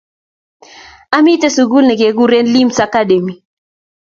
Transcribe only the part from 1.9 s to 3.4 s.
kikuren limz academy